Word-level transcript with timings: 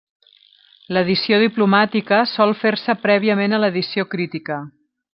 L'edició 0.97 1.39
diplomàtica 1.43 2.21
sol 2.33 2.57
fer-se 2.65 2.99
prèviament 3.07 3.57
a 3.57 3.61
l'edició 3.67 4.11
crítica. 4.17 4.63